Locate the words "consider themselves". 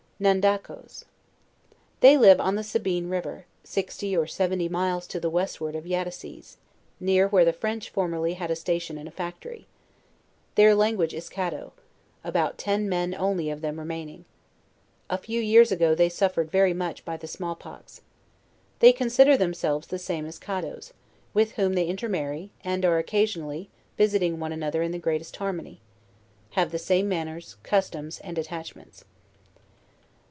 18.93-19.87